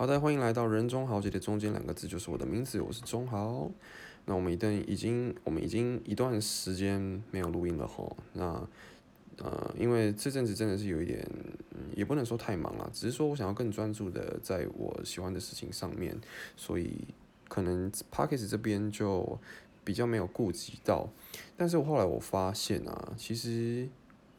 [0.00, 3.70] 好的，欢迎来到人中豪杰的中间两个字就是我的名字，我是中豪。
[4.24, 8.66] 那我们一段已经我们已经一段时间没有录音了吼，那
[9.36, 11.22] 呃，因为这阵子真的是有一点，
[11.94, 16.18] 也不能说太忙了，只是说我想要更专注的在我喜欢的事情上面，
[16.56, 17.04] 所以
[17.46, 19.38] 可能 p o c k e t 这边就
[19.84, 21.10] 比较没有顾及到。
[21.58, 23.86] 但是我后来我发现啊，其实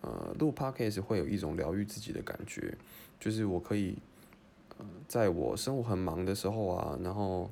[0.01, 2.75] 呃录 p o c k e t 会有一种疗愈自己的感觉，
[3.19, 3.95] 就是我可以。
[5.07, 7.49] 在我生活很忙的时候啊，然后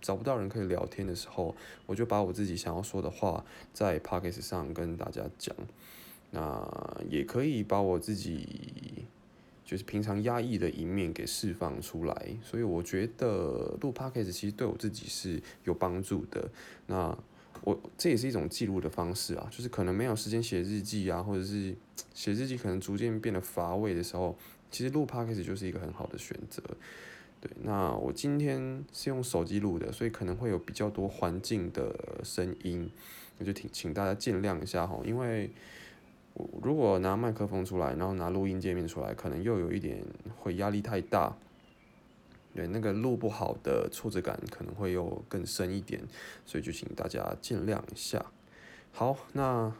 [0.00, 1.54] 找不到人可以聊天的时候，
[1.86, 5.54] 我就把我自己想要说的话在 p o c k e t 上跟大家讲。
[6.30, 9.04] 那也可以把我自己
[9.64, 12.28] 就是平常压抑的一面给释放出来。
[12.42, 16.48] 所以我觉得录 p o c k e t 其实对我自己是有帮助的。
[16.86, 17.16] 那
[17.64, 21.76] 我这也是一种记录的方式啊，就是可能没有时间写日记啊，或者是
[22.14, 24.36] 写日记可能逐渐变得乏味的时候。
[24.70, 26.62] 其实录 p o d c a s 就是一个很好的选择，
[27.40, 27.50] 对。
[27.62, 32.90] 那我今天是用手机录的，所以可能会有比较多环境的声音，
[33.38, 35.00] 那就请请大家见谅一下哈。
[35.04, 35.50] 因为
[36.34, 40.04] 我如果拿麦克风出来，然后拿录音界面出来，可能又有一点
[40.38, 41.36] 会压力太大，
[42.54, 46.00] 对，那个录不好的挫折感可能会又更深一点，
[46.46, 48.24] 所以就请大家见谅一下。
[48.92, 49.72] 好，那。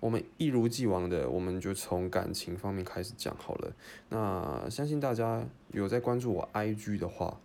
[0.00, 3.72] 我们一如既往的，我们就从感情方面开始讲好了。
[4.10, 7.40] 那相信大家有在关注我 IG 的话，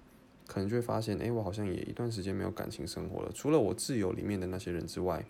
[0.45, 3.31] 可能就会发现，哎，我好像也一段时间没有感情生活了。
[3.33, 5.25] 除了我挚友里面的那些人之外，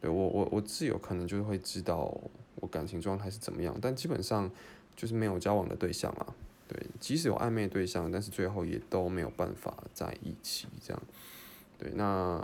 [0.00, 2.16] 对我我我挚友可能就会知道
[2.54, 4.48] 我感情状态是怎么样，但基本上
[4.94, 6.34] 就是没有交往的对象啊。
[6.68, 11.02] 对，即使有暧昧对象，但是最后也都没有办法在一起这样。
[11.76, 12.40] 对，那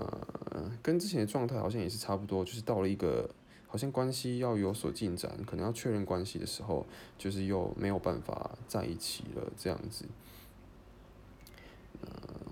[0.83, 3.31] 跟之前的状态好像也是差不多，就是到了一个。
[3.77, 6.87] 好像关系要有所进展，可能要确认关系的时候，
[7.19, 10.07] 就是又没有办法在一起了这样子。
[12.01, 12.09] 呃，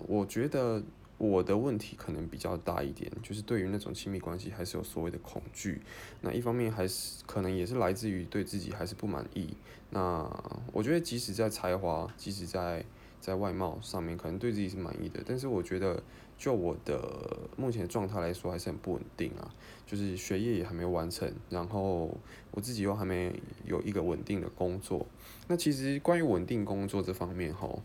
[0.07, 0.83] 我觉得
[1.17, 5.81] 我的问题可能比较大一点，就是对于那种亲密关系还是有所谓的恐惧。
[6.21, 9.49] 那一方面还是可能也是来自于对自己还是不满意。
[9.89, 10.29] 那
[10.71, 12.85] 我觉得即使在才华，即使在
[13.25, 16.03] 在外貌上面，可能对自己是满意的，但是我觉得。
[16.37, 19.49] 就我的目前状态来说，还是很不稳定啊。
[19.87, 22.17] 就是学业也还没完成，然后
[22.51, 25.07] 我自己又还没有一个稳定的工作。
[25.47, 27.81] 那其实关于稳定工作这方面，吼，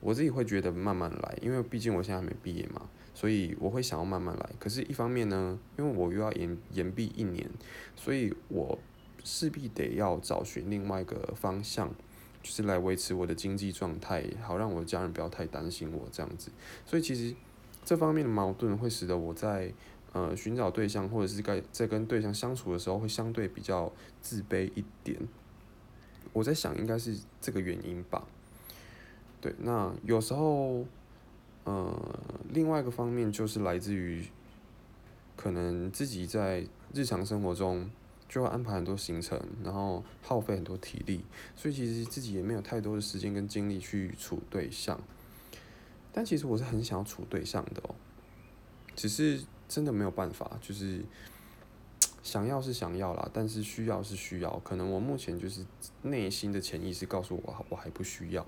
[0.00, 4.50] 我自己会觉得慢慢来，因为毕竟我现在还没毕业嘛，所以我会想要慢慢来。
[4.58, 7.46] 可是，一方面呢，因为我又要延延毕一年，
[7.94, 8.78] 所以我
[9.22, 11.94] 势必得要找寻另外一个方向，
[12.44, 16.52] 就是来维持我的经济状态，好让我的家人不要太担心我这样子。
[16.86, 17.34] 所以其实。
[17.86, 19.70] 这方面的矛盾会使得我在
[20.14, 25.20] 呃寻找对象或者是在在跟对象相处的时候会相对比较自卑一点。
[26.32, 28.26] 我在想应该是这个原因吧。
[29.38, 30.86] 对，那有时候
[31.64, 32.18] 呃
[32.48, 34.24] 另外一个方面就是来自于
[35.36, 37.90] 可能自己在日常生活中
[38.28, 41.24] 就会安排很多行程，然后耗费很多体力，
[41.54, 45.00] 所以其实自己也没有太多的时间跟精力去处对象。
[46.12, 47.94] 但其实我是很想要处对象的哦，
[48.94, 51.02] 只是真的没有办法，就是
[52.22, 55.66] 想要是想要啦，但是需要是需要，可能我目前就是
[56.02, 58.46] 内心的潜意识告诉我，我还不需要。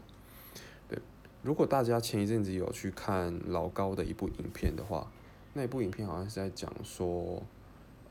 [0.88, 0.98] 对，
[1.42, 5.10] 如果大家前一阵子有去看老高的一部影片的话，
[5.52, 7.42] 那部影片好像是在讲说，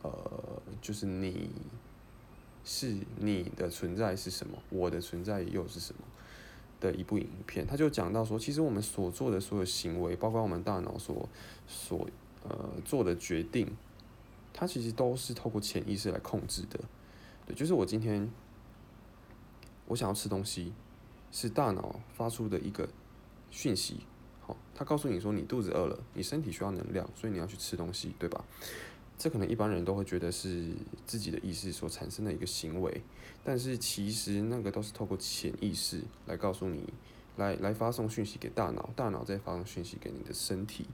[0.06, 1.50] 呃，就是你
[2.64, 6.02] 是你的存在是什么，我的存在又是什么？
[6.82, 11.28] 的一部影片，他就讲到说，其实我们所做的所有行为，包括我们大脑所
[11.66, 12.08] 所
[12.44, 13.76] 呃做的决定，
[14.54, 16.78] 它其实都是透过潜意识来控制的。
[17.48, 18.30] 对，就是我今天
[19.88, 20.74] 我想要吃东西，
[21.32, 22.90] 是大脑发出的一个
[23.50, 24.02] 讯息，
[24.42, 28.44] 好，他告诉你说你肚子饿了，你身体需要能量，所以你要去吃东西，对吧？
[29.18, 30.70] 这可能一般人都会觉得是
[31.06, 33.02] 自己的意识所产生的一个行为，
[33.44, 36.94] 但是其实那个都是透过潜意识来告诉你，
[37.38, 40.86] 来来发送讯息给大脑，大脑再发送讯息给你的身体。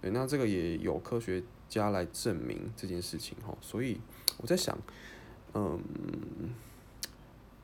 [0.00, 3.98] 对，那这个也有科学家来证明这件事情哈，所以
[4.38, 4.78] 我在想，
[5.54, 5.80] 嗯。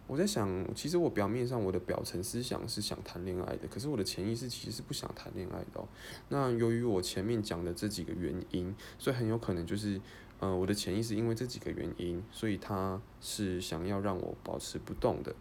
[0.09, 5.87] 我在想，其实我表面上我的表层思想是想谈恋爱的，可是我的潜意识其实是不想谈恋爱的。
[6.31, 10.01] 那由于我前面讲的这几个原因，所以很有可能就是，
[10.41, 15.37] 呃，我的潜意识因为这几个原因，所以他是想要让我保持不动的，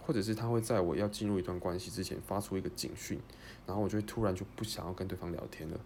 [0.00, 3.20] 或者是他会在我要进入一段关系之前发出一个警讯，
[3.66, 5.78] 然后我就会突然就不想要跟对方聊天了。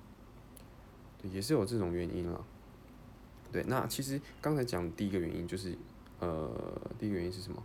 [1.21, 2.47] 对，也是有这种原因了。
[3.51, 5.77] 对，那其实刚才讲第一个原因就是，
[6.21, 6.49] 呃，
[6.97, 7.61] 第一个原因是什么？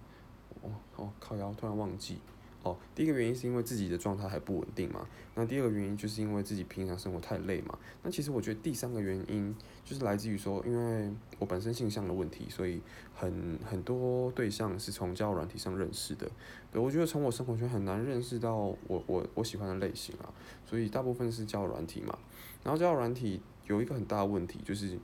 [0.63, 2.17] 哦，好，靠腰突然忘记，
[2.63, 5.05] 哦，第一个原因是因为自己的状态还不稳定嘛，
[5.35, 7.77] 那第二个原因就是因为自己平常生活太累嘛。
[8.01, 12.81] 那其实我觉得第三个原因就是来自于说，因为我本身性向的问题，所以
[13.13, 16.31] 很很多对象是从交友软体上认识的。
[16.71, 20.31] 对，我觉得从我生活圈很难认识到我我我喜欢的类型啊，
[20.65, 22.17] 所以大部分是交友软体嘛。
[22.63, 24.97] 然后交友软体有一个很大的问题就是，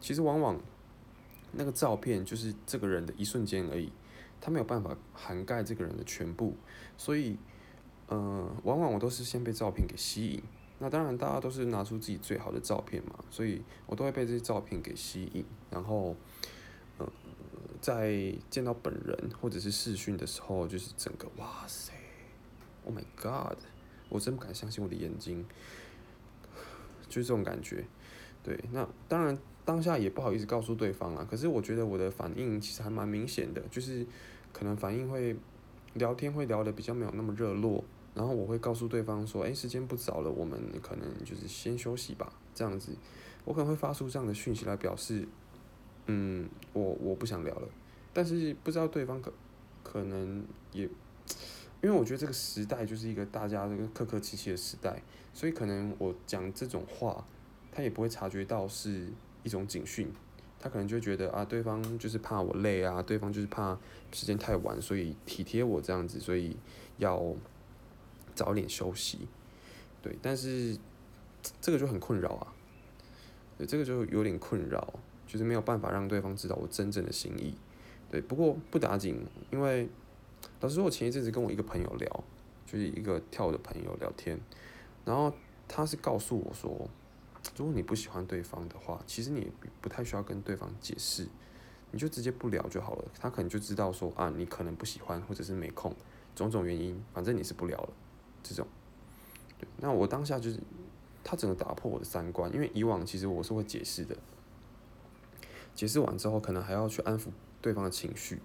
[0.00, 0.60] 其实往往
[1.52, 3.92] 那个照片就是这个人的一瞬间而已。
[4.40, 6.54] 他没有办法涵盖这个人的全部，
[6.96, 7.36] 所以，
[8.06, 10.42] 呃，往往我都是先被照片给吸引。
[10.78, 15.44] 那当然，大家都是拿出自己最好的照片嘛，所以我都会被这些照片给吸引。
[15.70, 16.14] 然后，
[16.98, 17.10] 呃，
[17.80, 21.92] 在见到本人或者是视讯的时候，就是整个哇塞
[22.84, 23.58] ，Oh my God，
[24.08, 25.44] 我真不敢相信我的眼睛，
[27.08, 27.84] 就是这种感觉。
[28.42, 29.36] 对，那当然。
[29.66, 34.06] 当下也不好意思告诉对方啊，可是我觉得我的反应其实还蛮明显的，就是
[34.52, 35.34] 可能反应会
[35.94, 37.82] 聊天会聊的比较没有那么热络，
[38.14, 42.92] 然后我会告诉对方说，哎，时间不早了，我们可能就是先休息吧，这样子，
[43.44, 45.26] 我可能会发出这样的讯息来表示，
[46.06, 47.68] 嗯，我我不想聊了，
[48.12, 49.32] 但是不知道对方可
[49.82, 50.84] 可能也，
[51.82, 55.02] 因为我觉得这个时代就是一个大家这个客客气气的时代，
[55.34, 57.26] 所以可能我讲这种话，
[57.72, 59.08] 他也不会察觉到是。
[59.46, 60.12] 一种警讯，
[60.58, 63.78] 他可能就觉得啊，对方就是怕我累啊，对方就是怕
[64.12, 66.56] 时间太晚，所以体贴我这样子，所以
[66.98, 67.32] 要
[68.34, 69.20] 早点休息。
[70.02, 70.76] 对，但是
[71.60, 72.52] 这个就很困扰啊，
[73.56, 74.94] 对，这个就有点困扰，
[75.28, 77.54] 就是没有办法让对方知道我真正的心意。
[78.10, 79.88] 对，不过不打紧，因为
[80.60, 82.24] 老实说，我前一阵子跟我一个朋友聊，
[82.66, 84.40] 就是一个跳舞的朋友聊天，
[85.04, 85.32] 然后
[85.68, 86.90] 他是告诉我说。
[87.56, 89.50] 如果你不喜欢对方的话，其实你
[89.80, 91.26] 不太需要跟对方解释，
[91.90, 93.04] 你就直接不聊就好了。
[93.18, 95.94] 他可能就知道说啊，你可能不喜欢或者是没空，
[96.34, 97.88] 种种原因，反正你是不聊了。
[98.42, 98.66] 这种，
[99.58, 100.60] 对，那我当下就是
[101.24, 104.16] 他整个打破我的三观，因为以往其实我是会解释的，
[105.74, 107.28] 解释完之后可能还要去安抚
[107.60, 108.40] 对方的情绪，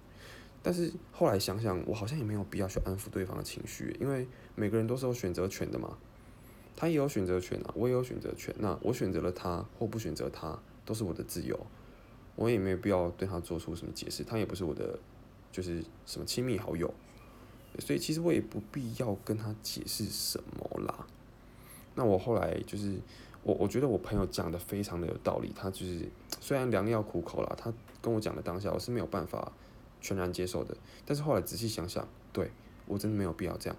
[0.62, 5.98] 但是后来想想，我好像也没有必要去安抚对方的情绪，因为每个人都是有选择权的嘛。
[6.76, 8.54] 他也有选择权啊，我也有选择权。
[8.58, 11.58] 那我选择了他或不选择他，都是我的自由。
[12.34, 14.98] 我也没有必要对他做出什么解释，他也不是我的，
[15.52, 16.92] 就是什么亲密好友。
[17.78, 21.06] 所以其实我也不必要跟他解释什么啦。
[21.94, 22.96] 那我后来就是
[23.42, 25.52] 我，我觉得我朋友讲的非常的有道理。
[25.54, 26.08] 他就是
[26.40, 29.52] 虽然良药苦口啦，他跟我讲的当下我是没有办法
[30.00, 30.76] 全然接受的。
[31.04, 32.50] 但是后来仔细想想，对
[32.86, 33.76] 我真的没有必要这样，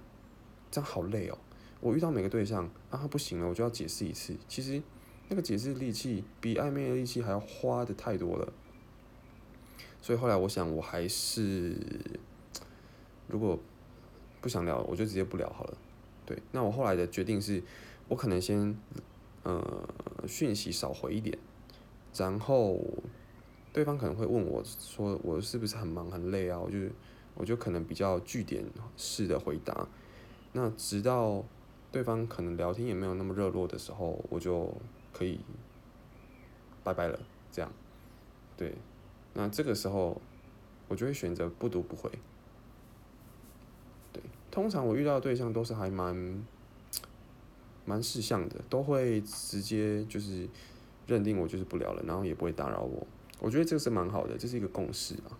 [0.69, 1.37] 这样好累哦。
[1.83, 4.33] 我遇到每个对象啊，他不行了，我就要解释一次。
[4.47, 4.81] 其实
[5.27, 8.53] 那个解释力气比暧昧的力气还要花的太多了。
[10.01, 11.75] 所以后来我想，我还是
[13.27, 13.59] 如果
[14.39, 15.77] 不想聊，我就直接不聊好了。
[16.25, 17.61] 对，那我后来的决定是，
[18.07, 18.77] 我可能先
[19.43, 19.85] 呃
[20.25, 21.37] 讯息少回一点，
[22.15, 22.79] 然后
[23.73, 26.57] 对方可能会问我说我是不是很忙很累啊？
[26.57, 26.77] 我就
[27.35, 28.63] 我就可能比较据点
[28.95, 29.85] 式的回答。
[30.53, 31.43] 那直到
[31.93, 34.73] 对方可能聊天也没有那么热络的时候，我就
[35.13, 35.39] 可以
[36.83, 37.19] 拜拜了。
[37.51, 37.71] 这样，
[38.57, 38.73] 对，
[39.35, 40.19] 那这个时候
[40.87, 42.09] 我就会选择不读不回。
[44.11, 46.43] 对，通常我遇到的对象都是还蛮
[47.85, 50.49] 蛮识相的，都会直接就是
[51.05, 53.05] 认定我就是不聊了，然后也不会打扰我。
[53.39, 55.37] 我觉得这个是蛮好的，这是一个共识啊。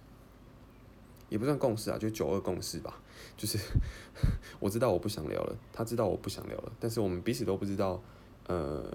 [1.33, 3.01] 也不算共识啊，就九二共识吧。
[3.35, 3.57] 就是
[4.61, 7.99] 我知道我不想聊了，他知道我不想聊了，但是我们彼此都不知道，
[8.45, 8.85] 呃，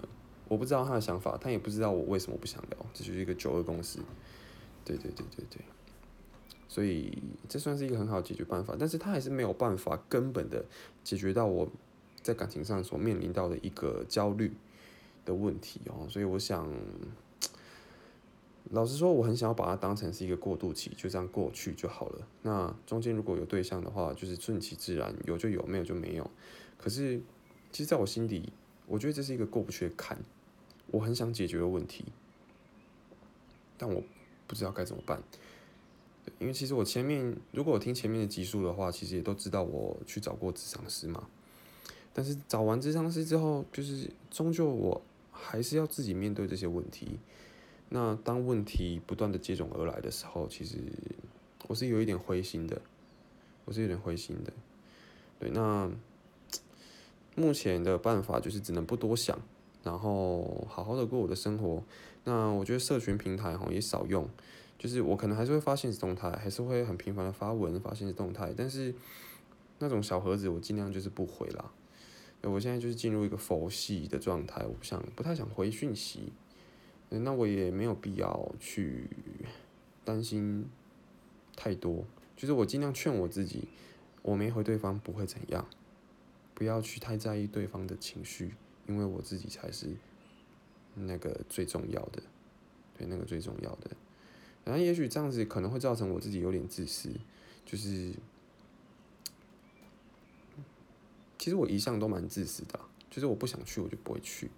[0.47, 3.99] 我不知道他的想法，他也不知道我为什么不想聊，这就是一个九二共识。
[4.85, 5.61] 对对对对对，
[6.69, 10.63] 所以这算是一个很好解决办法，但是他还是没有办法根本的
[11.03, 11.69] 解决到我
[12.21, 14.53] 在感情上所面临到的一个焦虑
[15.25, 16.65] 的问题哦，所以我想。
[18.71, 22.27] 老实说，我很想要把它当成是一个过渡期，就这样过去就好了。
[22.43, 26.29] 那中间如果有对象的话，就是顺其自然，有就有，没有就没有。
[26.77, 27.19] 可是，
[27.71, 28.53] 其实在我心底，
[28.85, 30.19] 我觉得这是一个过不去的坎，
[30.91, 32.05] 我很想解决的问题，
[33.75, 34.03] 但我
[34.45, 35.21] 不知道该怎么办。
[36.37, 41.27] 因为其实我前面，如果我听前面的集数的话，其实也都知道我去找过智商师嘛。
[42.13, 47.17] 但是找完智商师之后，就是终究我还是要自己面对这些问题。
[47.89, 50.77] 那当问题不断的接踵而来的时候，其实
[51.67, 52.81] 我是有一点灰心的，
[53.65, 54.53] 我是有点灰心的。
[55.39, 55.89] 对，那
[57.35, 59.39] 目前的办法就是只能不多想，
[59.83, 61.83] 然后好好的过我的生活。
[62.25, 64.27] 那我觉得社群平台哈也少用，
[64.77, 68.93] 就是我可能还是会发现实动态，还是会很频繁的发文发现实动态，但是
[69.79, 71.71] 那种小盒子我尽量就是不回啦。
[72.41, 76.31] 我现在就是进入一个佛系的状态，我不想不太想回讯息，
[77.09, 79.09] 那我也没有必要去
[80.05, 80.69] 担心
[81.55, 82.05] 太多，
[82.37, 83.67] 就是我尽量劝我自己，
[84.21, 85.67] 我没回对方不会怎样，
[86.53, 88.53] 不要去太在意对方的情绪，
[88.87, 89.87] 因为我自己才是
[90.95, 92.21] 那个最重要的，
[92.97, 93.91] 对，那个最重要的。
[94.63, 97.09] 然后也许这样子可能会造成我自己有点自私，
[97.65, 98.13] 就是。
[101.41, 102.77] 其实我一向都蛮自私的，
[103.09, 104.51] 就是我不想去我就不会去，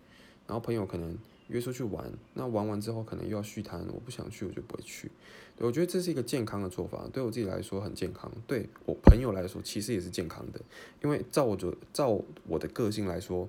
[0.48, 1.16] 然后朋友可能
[1.52, 5.12] 约出去玩，那玩完之后可能又要续摊，我不想去我就不会去。
[5.58, 10.60] 我觉得这是一个健康的做法，对我自己来说很健康，对我朋友来说其实也是健康的，
[11.04, 13.48] 因为照我的照我的个性来说，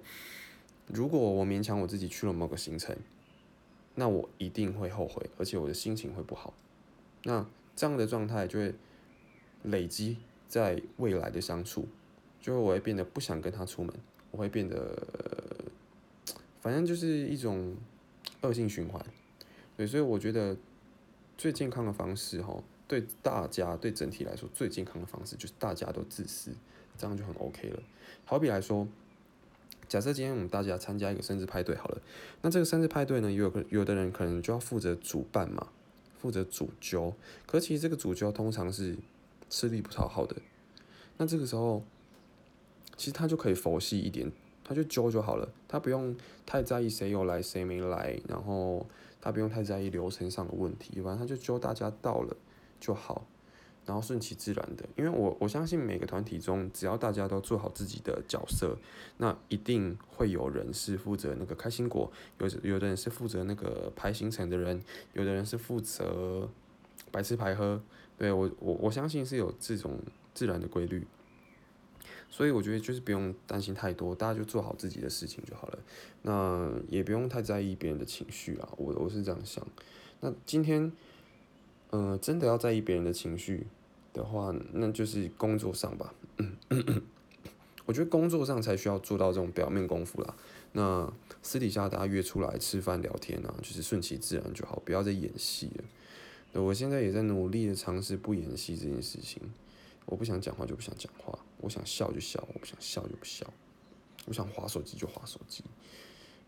[0.89, 2.95] 如果我勉强我自己去了某个行程，
[3.95, 6.53] 那我一定会后悔，而且我的心情会不好。
[7.23, 8.75] 那这样的状态就会
[9.63, 10.19] 累积
[10.49, 11.89] 在未来的相处。
[12.41, 13.95] 就会我会变得不想跟他出门，
[14.33, 15.01] 我会变得，
[16.61, 17.77] 反正就是一种
[18.43, 19.05] 恶性循环，
[19.77, 20.57] 对，所以我觉得
[21.37, 26.53] 最健康的方式哈，对大家对整体来说最健康的方式就是大家都自私，
[26.97, 27.83] 这样就很 OK 了。
[28.25, 28.87] 好比来说，
[29.89, 32.03] 假设今天我们大家参加一个生日派对好了，
[32.43, 35.69] 那这个生日派对呢，有有的人可能就要负责主办嘛，
[36.19, 37.15] 负责主揪，
[37.47, 38.97] 可其实这个主揪通常是
[39.49, 40.37] 吃力不讨好的，
[41.17, 41.83] 那这个时候。
[42.95, 44.31] 其实他就可以佛系一点，
[44.65, 46.17] 他就揪就好了，他不用
[46.47, 48.87] 太在意谁有来谁没来，然后
[49.21, 52.37] 他不用太在意流程上的问题，反正他就揪大家到了
[52.81, 53.27] 就好，
[53.85, 54.85] 然后顺其自然的。
[54.97, 58.77] 因为我我相信每个团体中，只要大家都做好自己的角色，
[59.19, 64.81] 那一定会有人是负责那个开心果，有有的人是负责那个排行程的人，
[65.13, 66.49] 有的人是负责
[67.11, 67.83] 白吃白喝，
[68.17, 69.99] 对我我我相信是有这种
[70.33, 71.07] 自然的规律。
[72.33, 75.79] 所以我觉得就是不用担心太多，大家就做好自己的事情就好了。
[76.23, 79.65] 那也不用太在意别人的情绪啊，我我是这样想。
[80.21, 80.91] 那今天，
[81.91, 83.67] 呃，真的要在意别人的情绪
[84.15, 86.15] 的话，那就是工作上吧。
[87.85, 90.35] 我觉得工作上才需要做到这种表面功夫啦。
[90.73, 91.13] 那
[91.43, 96.63] 私底下大家约出来吃饭聊天啊，就是顺其自然就好，不要再演戏了。
[96.63, 99.43] 我现在也在努力的尝试不演戏这件事情。
[100.07, 103.47] 我不想讲话就不想讲话，我想笑就笑，我不想笑就不笑，
[104.27, 105.65] 我想划手机就划手机，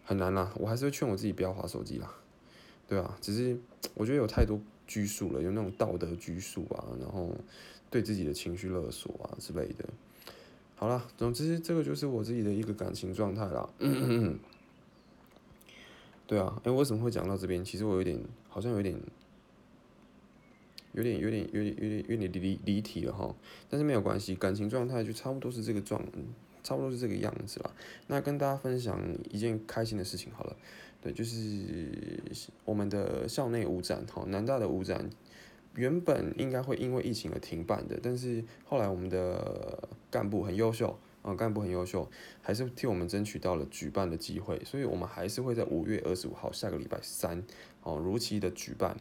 [0.04, 2.14] 很难啦，我还是会劝我自己不要划手机啦，
[2.86, 3.58] 对啊，只是
[3.94, 7.34] 我觉得有太多拘束了，有那种道德拘束啊，然后
[7.90, 9.88] 对自己的情绪勒索啊之类的。
[10.76, 13.70] 好了，总之这个就是我自己的一个感情状态啦。
[16.26, 17.64] 对啊，哎，为什么会讲到这边？
[17.64, 18.18] 其实我有点，
[18.48, 18.98] 好像有点。
[20.94, 23.34] 有点有点有点有点有点离离离题了哈，
[23.68, 26.00] 但是没有关系，感情状态就差不多是这个状，
[26.62, 27.74] 差不多是这个样子了。
[28.06, 30.56] 那跟大家分享一件开心的事情好了，
[31.02, 31.90] 对，就是
[32.64, 35.10] 我们的校内舞展哈，南大的舞展
[35.74, 42.08] 原本应该会因为疫情而停办的，但是后来我们的干部很优秀啊，干部很优秀，
[42.40, 47.42] 还是替我们争取到了举办的机会，所以我们还是会在五月二十五号下个礼拜三
[47.82, 48.96] 哦如期的举办。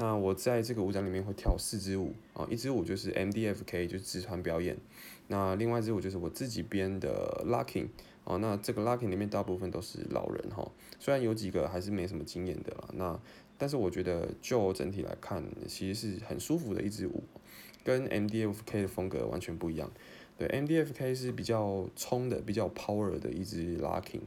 [0.00, 4.76] 那我在这个舞展里面会跳四支舞啊，一支舞就是 M D F K，就是直团表演。
[5.26, 7.88] 那另外一支舞就是我自己编的 Locking
[8.22, 13.20] 啊，那这个 Locking 里面大部分都是老人哈，虽然有几个还是没什么经验的啦，那
[13.58, 17.24] 但是我觉得就整体来看，其实是很舒服的一支舞，
[17.82, 19.90] 跟 M D F K 的风格完全不一样。
[20.38, 24.20] 对，M D F K 是比较冲的、比较 power 的一支 Locking。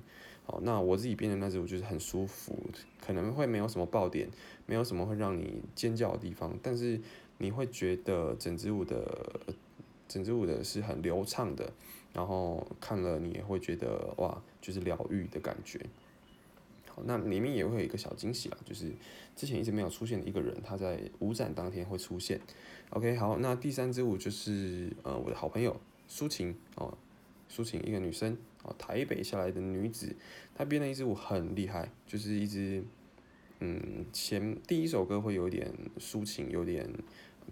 [0.51, 2.59] 好，那我自己编的那支舞就是很舒服，
[2.99, 4.27] 可能会没有什么爆点，
[4.65, 6.99] 没有什么会让你尖叫的地方，但是
[7.37, 9.39] 你会觉得整支舞的
[10.09, 11.71] 整支舞的是很流畅的，
[12.11, 15.79] 然后看了你也会觉得哇，就是疗愈的感觉。
[16.89, 18.91] 好，那里面也会有一个小惊喜啦，就是
[19.37, 22.41] 之前一直没有出现的一个人，他在舞展当天会出现。
[22.89, 25.79] OK，好，那第三支舞就是呃我的好朋友
[26.09, 26.97] 苏晴哦。
[27.51, 30.15] 抒情一个女生啊，台北下来的女子，
[30.55, 32.81] 她编的一支舞很厉害，就是一支，
[33.59, 36.89] 嗯，前第一首歌会有点抒情，有点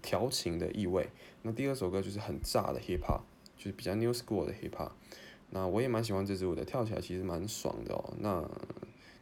[0.00, 1.06] 调情的意味，
[1.42, 3.20] 那第二首歌就是很炸的 hip hop，
[3.58, 4.92] 就是比较 new school 的 hip hop，
[5.50, 8.48] 那我也蛮喜欢这支舞的，跳起来其实蛮爽的哦，那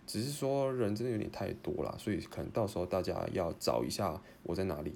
[0.06, 4.94] 只是说人真的有点太多了，所以可能到时候大家要找一下我在哪里，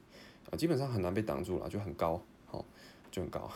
[0.51, 2.65] 啊，基本上很难被挡住了，就很高，好，
[3.11, 3.51] 就很高。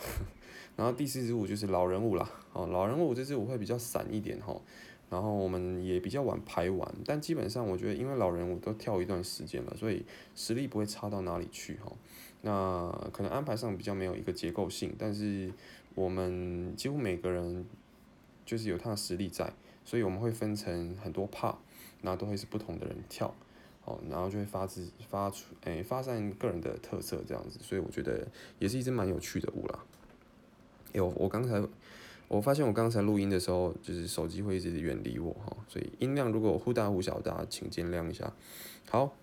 [0.77, 4.55] 然后第四支舞就是老人舞啦，哦，老人舞这支舞会比较散一点哈，
[5.09, 10.05] 然后我们也比较晚排完，但基本上我觉得因为老人舞都跳一段时间了，所以
[10.35, 11.91] 实力不会差到哪里去哈。
[12.43, 15.51] 那可能安排上比较没有一个结构性，但是
[15.95, 17.65] 我们几乎每个人
[18.45, 19.51] 就是有他的实力在，
[19.83, 21.55] 所以我们会分成很多 part，
[22.03, 23.33] 然后都会是不同的人跳，
[23.83, 28.27] 哦，然后就会发自发出诶发散个人的特色这样子，所以我觉得
[28.59, 29.83] 也是一支蛮有趣的舞啦。
[30.97, 31.63] 有我刚才
[32.27, 38.33] 我发现我刚才录音的时候，就是手机会一直远离我哈，所以音量如果忽大忽小，大家请见谅一下。
[38.89, 39.15] 好，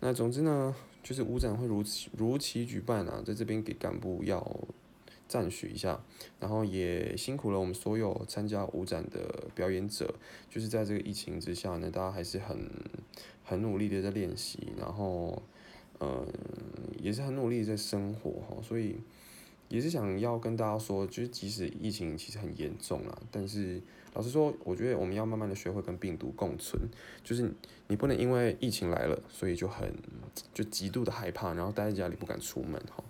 [0.00, 4.44] 那总之呢，就是舞展会如期如期举办啊，在这边给干部要
[5.28, 6.00] 赞许一下，
[6.40, 10.14] 然后也辛苦了我们所有参加舞展的表演者，
[10.50, 12.68] 就是在这个疫情之下呢，大家还是很
[13.44, 15.42] 很努力的在练习，然后
[16.00, 16.26] 嗯
[17.00, 18.96] 也是很努力在生活哈，所以
[19.68, 23.80] 也是想要跟大家说，就是即使疫情其实很严重啊，但是。
[24.14, 26.80] 老实说，我觉得我们要慢慢的学会跟病毒共存，
[27.22, 27.48] 就是
[27.86, 29.94] 你不能因为疫情来了，所以就很
[30.52, 33.04] 就极度的害怕，然后待在家里不敢出门哈。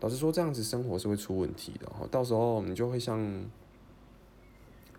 [0.00, 2.08] 老实说，这样子生活是会出问题的哈。
[2.10, 3.20] 到时候你就会像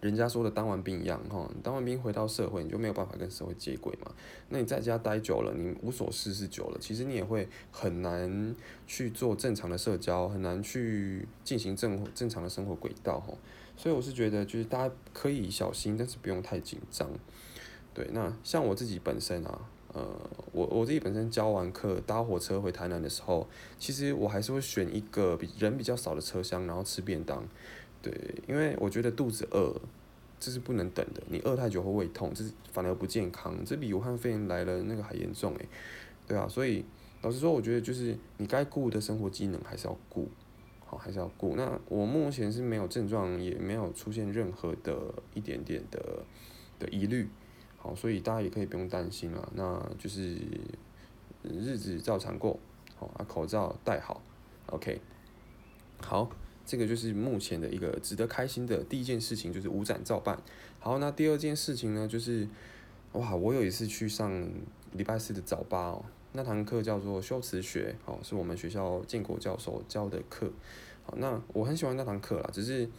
[0.01, 4.11] 人家说的当完兵一样哈，当完兵回到社会，你就没有办法跟社会接轨嘛。
[4.49, 8.55] 那你在家待久了，你无所事事久了，其实你也会很难
[8.87, 13.31] 去做正常的社交，很难去进行正正常的生活轨道哈。
[13.77, 17.07] 所以我是觉得，就是大家可以小心，但是不用太紧张。
[17.93, 20.03] 对，那像我自己本身啊，呃，
[20.51, 27.47] 我我自己本身教完课搭火车回台南的时候，其实我还是会选一个比人比较少的车厢，然后吃便当。
[28.01, 28.13] 对，
[28.47, 29.73] 因为我觉得肚子饿，
[30.39, 31.21] 这是不能等的。
[31.29, 35.67] 你饿太久会胃痛，这是反而不健康，这比武汉肺炎来了那个还严重诶。
[36.27, 36.83] 对啊，所以
[37.21, 40.27] 老实说，我觉得就是你该顾的生活机能还是要顾。
[40.85, 41.55] 好，还是要顾。
[41.55, 46.23] 那我目前是没有症状，也没有出现任何的一点点的
[46.79, 47.29] 的疑虑。
[47.77, 49.51] 好，所以大家也可以不用担心了。
[49.55, 50.37] 那就是
[51.43, 52.59] 日子照常过。
[52.97, 54.21] 好，啊，口罩戴好。
[54.67, 54.99] OK。
[56.01, 56.29] 好，
[56.71, 60.41] 这个就是目前的一个值得开心的第一件事情，就是五展照办。
[60.79, 62.47] 好，那第二件事情呢，就是
[63.11, 64.49] 哇，我有一次去上
[64.93, 66.05] 礼拜四的早八哦。
[66.31, 70.49] 那堂课叫做修辞学，哦，是我们学校建国教授教的课，
[71.03, 72.89] 好，那我很喜欢那堂课啦，只是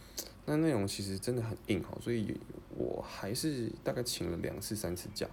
[0.45, 2.39] 那内容其实真的很硬，哈，所以
[2.77, 5.27] 我还是大概请了两次三次假，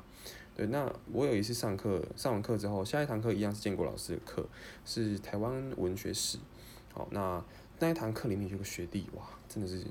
[0.57, 4.49] 对，那我有一次上课，上完课之后，下一堂课一样是建国老师的课，
[4.87, 6.39] 是台湾文学史，
[6.95, 7.45] 好，那
[7.81, 9.85] 那一堂课里面有个学弟，哇，真的是，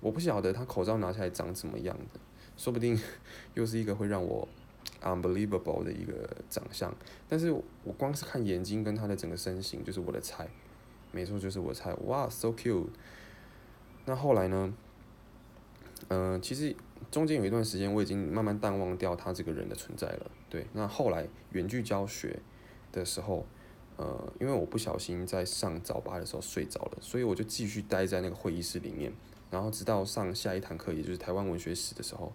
[0.00, 2.18] 我不晓得他口罩拿下来长怎么样的，
[2.56, 2.98] 说不定
[3.54, 4.48] 又是一个会让我。
[5.00, 6.92] Unbelievable 的一个长相，
[7.28, 10.48] 但是我光是看眼睛跟他的整个身形就是我的菜，
[11.12, 12.88] 没错就是我的菜，哇，so cute。
[14.06, 14.74] 那后来呢？
[16.08, 16.74] 嗯，其实
[17.12, 20.30] 中间有一段时间我已经慢慢淡忘掉他这个人的存在了。
[20.50, 22.40] 对，那后来远距教学
[22.90, 23.46] 的时候，
[23.98, 29.12] 呃，因为我不小心在上早八的时候睡着了，所以我就继续待在那个会议室里面，
[29.50, 32.32] 然后直到上下一堂课，也就是台湾文学史的时候。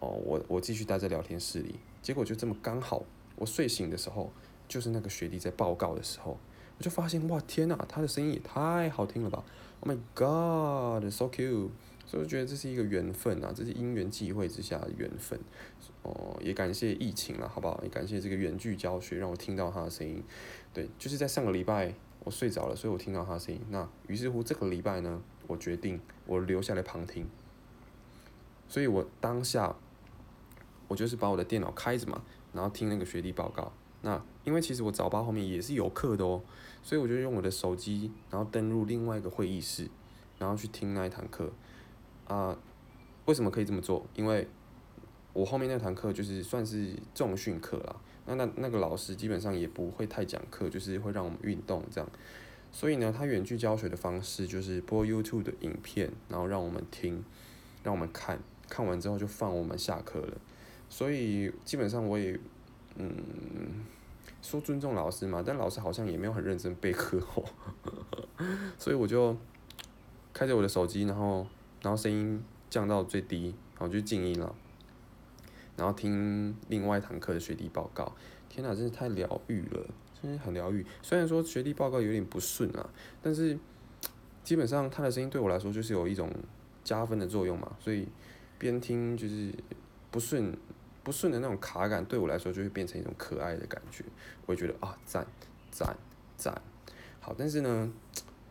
[0.00, 3.02] 哦，我我继续待在聊天室里，结果就这么刚好，
[3.36, 4.30] 我睡醒的时候，
[4.68, 6.36] 就是那个学弟在报告的时候，
[6.76, 9.42] 我就发现哇天呐，他的声音也太好听了吧
[9.80, 11.70] ！Oh my god，so cute！
[12.06, 15.38] 所以我觉得这是一个缘分啊，这是因缘际会之下的缘分。
[16.02, 17.80] 哦，也感谢疫情了，好不好？
[17.82, 20.22] 也感谢这个远距教学，让我听到他的声音。
[20.72, 23.60] 对，就是在上个礼拜我睡着了，所以我听到他的声音。
[23.70, 27.26] 那于是乎这个礼拜呢，我决定我留下来旁听。
[28.68, 29.76] 所以我当下。
[30.86, 33.72] 我就是把我的电脑开着嘛，然后听那个学弟报告。
[34.02, 36.42] 那因为其实我早八后面也是有课的哦，
[36.82, 39.88] 所以我就用我的手机，然后登入另外一个会议室，
[40.38, 41.50] 然后去听那一堂课。
[42.26, 42.56] 啊，
[43.26, 44.04] 为什么可以这么做？
[44.14, 44.46] 因为
[45.32, 47.96] 我后面那堂课就是算是重训课啦。
[48.26, 52.10] 那那那个老师基本上也不会太讲课，就是会让我们运动这样。
[52.72, 57.24] 所以呢，他远距教学的方式就是播 YouTube 的影片，然后让我们听，
[57.82, 60.36] 让我们看，看完之后就放我们下课了。
[60.88, 62.38] 所以基本上我也，
[62.96, 63.12] 嗯，
[64.42, 67.44] 说尊重老师嘛，但老师好像也没有很认真备课哦，
[68.78, 69.36] 所以我就
[70.32, 71.46] 开着我的手机，然后
[71.84, 74.52] 然后声音降到最低，然后就静音了，
[75.76, 78.12] 然后听另外一堂课的学弟报告。
[78.48, 79.86] 天哪，真是太疗愈了，
[80.20, 80.84] 真是很疗愈。
[81.02, 82.88] 虽然说学弟报告有点不顺啊，
[83.22, 83.56] 但是
[84.42, 86.28] 基本上他的声音对我来说就是有一种
[86.82, 88.08] 加分的作用嘛，所以
[88.58, 89.52] 边听就是
[90.10, 90.56] 不顺。
[91.02, 94.02] 不顺的那种卡感，对我来说就会变成一种可爱的感觉，
[94.46, 95.26] 我觉得啊赞
[95.70, 95.94] 赞
[96.34, 96.62] 赞，
[97.20, 97.92] 好，但是呢，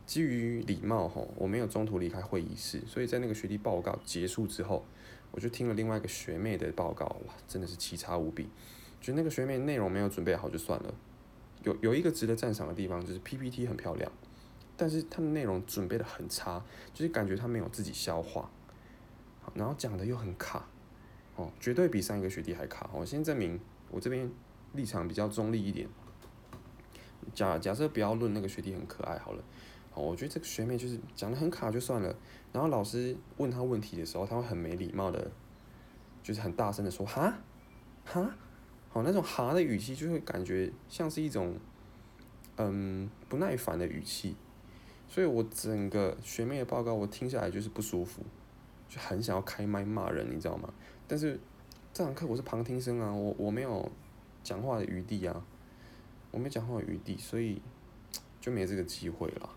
[0.05, 4.85] 基于礼貌吼，我没有中途离开会议室，所以在那个学弟报告结束之后，
[5.31, 8.49] 我就听了另外一个学妹的报告，哇，真的是奇差无比，
[8.99, 10.93] 觉得那个学妹内容没有准备好就算了，
[11.63, 14.11] 有有一个值得赞赏的地方就是 PPT 很漂亮，
[14.75, 16.63] 但是他的内容准备的很差，
[16.93, 18.49] 就是感觉他没有自己消化，
[19.53, 20.67] 然后讲的又很卡，
[21.37, 22.89] 哦，绝对比上一个学弟还卡。
[22.93, 24.29] 我先证明我这边
[24.73, 25.87] 立场比较中立一点。
[27.33, 29.41] 假假设不要论那个学弟很可爱好了，
[29.93, 32.15] 哦，我觉得这个学妹就是讲的很卡就算了，
[32.51, 35.31] 然后老师问她问题的时候，她会很没礼貌的，
[36.21, 37.33] 就是很大声的说哈，
[38.05, 38.35] 哈，
[38.89, 41.55] 好那种哈的语气就会感觉像是一种，
[42.57, 44.35] 嗯不耐烦的语气，
[45.07, 48.23] 所以我整个学妹的报告我听下来就是不舒服，
[48.89, 50.73] 就很想要开麦骂人，你知道吗？
[51.07, 51.39] 但是
[51.93, 53.91] 这堂课我是旁听生啊，我我没有
[54.43, 55.45] 讲话的余地啊。
[56.31, 57.61] 我没讲话余地，所以
[58.41, 59.49] 就没这个机会了。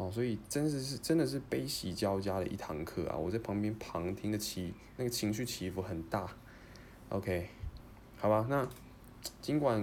[0.00, 3.14] 哦，所以真的是真的是悲喜交加的一堂课啊！
[3.14, 6.26] 我在旁边旁听的起那个情绪起伏很大。
[7.10, 7.46] OK，
[8.16, 8.66] 好吧，那
[9.42, 9.78] 尽管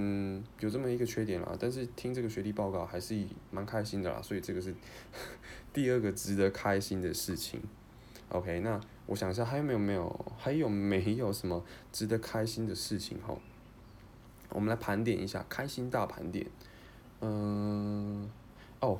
[0.59, 3.15] 有这么一个缺点啦，但是听这个学弟报告还是
[3.51, 4.19] 蛮开心的啦。
[4.19, 4.73] 所以这个是
[5.71, 7.61] 第二个值得开心的事情。
[8.29, 13.37] OK，那我想一下还有没有没有还有没有什么值得开心的事情哈？
[14.49, 16.47] 我们来盘点一下开心大盘点，
[17.21, 18.27] 嗯，
[18.79, 18.99] 哦，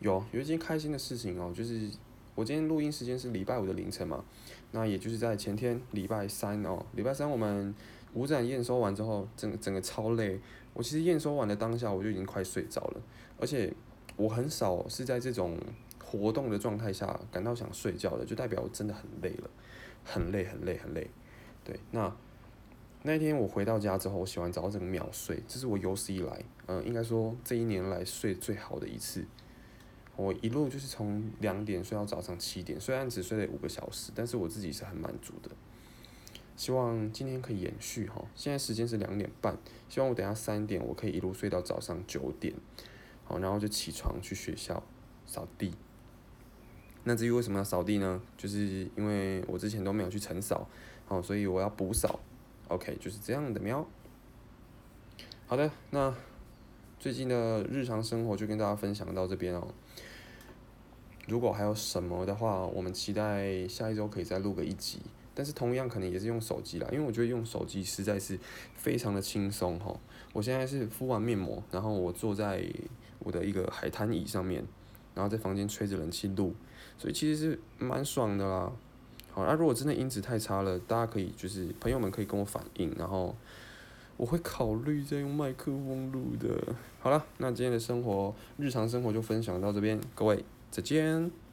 [0.00, 1.90] 有有一件开心的事情哦，就是
[2.34, 4.24] 我今天录音时间是礼拜五的凌晨嘛，
[4.72, 7.74] 那也就是在前天礼拜三哦，礼拜三我们
[8.14, 10.38] 五展验收完之后，整整个超累，
[10.74, 13.00] 我其实验收完的当下我就已经快睡着了，
[13.38, 13.72] 而且
[14.16, 15.58] 我很少是在这种
[16.04, 19.50] 活动的状态下感到想睡觉的，就代表我真的很累了，
[20.04, 21.10] 很累很累很累，
[21.64, 22.14] 对，那。
[23.04, 29.24] 那天我回到家之后，我洗完澡整个秒睡，这是我有史以来，嗯，应该说这一年来睡最好的一次。
[30.18, 35.50] 我一路就是从两点睡到早上七点，虽然只睡了五个小时，但是我自己是很满足的。
[36.56, 39.56] 希望今天可以延续哈，现在时间是两点半，
[39.88, 42.52] 希望我等下三点我可以一路睡到早上九点，
[43.24, 44.82] 好，然后就起床去学校
[45.24, 45.72] 扫地。
[47.04, 48.20] 那至于为什么要扫地呢？
[48.36, 50.68] 就是因为我之前都没有去晨扫，
[51.06, 52.18] 好，所以我要补扫。
[52.66, 53.86] OK，就是这样的喵。
[55.46, 56.12] 好的，那
[56.98, 59.72] 最近的日常生活就跟大家分享到这边哦。
[61.28, 64.98] 如果还有什么的话，我们期待下一周可以再录个一集。
[65.34, 68.36] 但是同样可能也是用手机啦，因为我觉得用手机实在是
[68.74, 69.94] 非常的轻松哈。
[70.32, 72.64] 我现在是敷完面膜，然后我坐在
[73.20, 74.64] 我的一个海滩椅上面，
[75.14, 76.52] 然后在房间吹着冷气录，
[76.96, 78.72] 所以其实是蛮爽的啦。
[79.30, 83.36] 好，那如果真的音质太差了，大家可以就是朋友们可以跟我反映，然后
[84.16, 86.74] 我会考虑再用麦克风录的。
[86.98, 91.47] 好了，那今天的生活日常生活就分享到这边，各位再见。